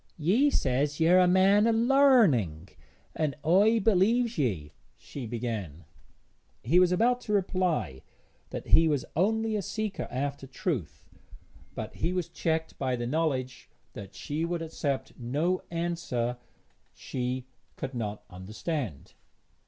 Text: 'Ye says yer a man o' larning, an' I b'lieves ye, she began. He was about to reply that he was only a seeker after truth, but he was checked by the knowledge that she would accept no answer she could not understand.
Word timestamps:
'Ye 0.17 0.49
says 0.49 0.99
yer 0.99 1.19
a 1.19 1.27
man 1.27 1.67
o' 1.67 1.69
larning, 1.69 2.67
an' 3.15 3.35
I 3.45 3.77
b'lieves 3.85 4.35
ye, 4.35 4.71
she 4.97 5.27
began. 5.27 5.85
He 6.63 6.79
was 6.79 6.91
about 6.91 7.21
to 7.21 7.33
reply 7.33 8.01
that 8.49 8.69
he 8.69 8.87
was 8.87 9.05
only 9.15 9.55
a 9.55 9.61
seeker 9.61 10.07
after 10.09 10.47
truth, 10.47 11.07
but 11.75 11.93
he 11.97 12.13
was 12.13 12.29
checked 12.29 12.79
by 12.79 12.95
the 12.95 13.05
knowledge 13.05 13.69
that 13.93 14.15
she 14.15 14.43
would 14.43 14.63
accept 14.63 15.13
no 15.19 15.61
answer 15.69 16.37
she 16.95 17.45
could 17.75 17.93
not 17.93 18.23
understand. 18.27 19.13